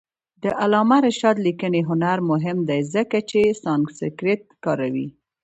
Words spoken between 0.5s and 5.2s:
علامه رشاد لیکنی هنر مهم دی ځکه چې سانسکریت کاروي.